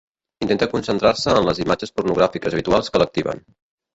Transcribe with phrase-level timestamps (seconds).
[0.43, 3.45] Intenta concentrar-se en les imatges pornogràfiques habituals que l'activen.